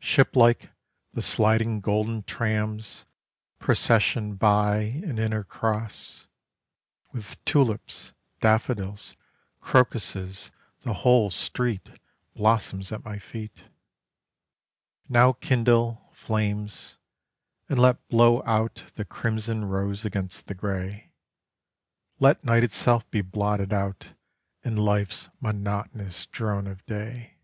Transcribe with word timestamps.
Shiplike 0.00 0.70
the 1.12 1.22
sliding 1.22 1.80
golden 1.80 2.24
trams 2.24 3.04
Procession 3.60 4.34
by 4.34 4.78
and 5.06 5.20
intercross: 5.20 6.26
With 7.12 7.36
tulips, 7.44 8.12
daffodils, 8.40 9.14
crocuses 9.60 10.50
The 10.80 10.94
whole 10.94 11.30
street 11.30 11.90
blossoms 12.34 12.90
at 12.90 13.04
my 13.04 13.20
feet: 13.20 13.66
Now 15.08 15.34
kindle, 15.34 16.10
flames, 16.12 16.96
and 17.68 17.78
let 17.78 18.08
blow 18.08 18.42
out 18.44 18.82
The 18.94 19.04
crimson 19.04 19.64
rose 19.64 20.04
against 20.04 20.46
the 20.46 20.54
grey, 20.54 21.12
Let 22.18 22.42
night 22.42 22.64
itself 22.64 23.08
be 23.12 23.20
blotted 23.20 23.72
out 23.72 24.08
In 24.64 24.76
life's 24.76 25.30
monotonous 25.40 26.26
drone 26.26 26.66
of 26.66 26.84
day. 26.86 27.34